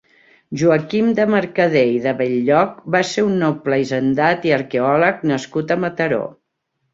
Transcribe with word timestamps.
Joaquim 0.59 1.09
de 1.17 1.25
Mercader 1.33 1.83
i 1.95 1.99
de 2.05 2.13
Bell-lloc 2.21 2.79
va 2.95 3.01
ser 3.11 3.25
un 3.27 3.35
noble 3.43 3.79
hisendat 3.83 4.49
i 4.51 4.55
arqueòleg 4.59 5.23
nascut 5.35 5.77
a 5.77 5.81
Mataró. 5.85 6.23